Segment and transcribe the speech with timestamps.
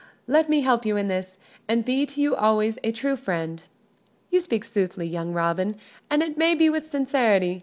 [0.25, 3.61] Let me help you in this, and be to you always a true friend."
[4.31, 5.75] "You speak soothly, young Robin,
[6.09, 7.59] and it may be with sincerity.